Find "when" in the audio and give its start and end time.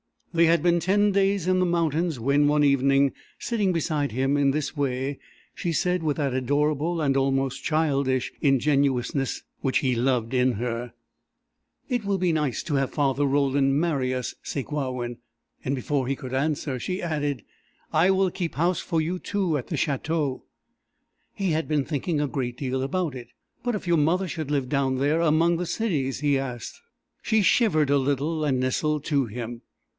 2.19-2.47